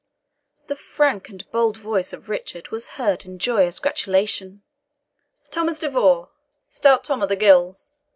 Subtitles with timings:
[0.63, 0.67] BALLAD.
[0.69, 4.63] The frank and bold voice of Richard was heard in joyous gratulation.
[5.51, 6.31] "Thomas de Vaux!
[6.69, 7.91] stout Tom of the Gills!